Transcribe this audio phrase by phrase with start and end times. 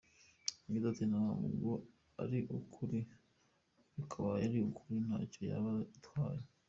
[0.63, 1.69] Yagize ati “Ntabwo
[2.23, 2.99] ari ukuri
[3.93, 6.41] ariko abaye ari ukuri ntacyo yaba atwaye.